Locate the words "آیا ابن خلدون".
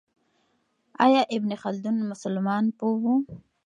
1.05-1.95